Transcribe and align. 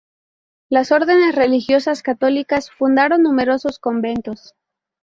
Las 0.67 0.91
órdenes 0.91 1.35
religiosas 1.35 2.01
católicas 2.01 2.71
fundaron 2.71 3.21
numerosos 3.21 3.77
conventos. 3.77 4.55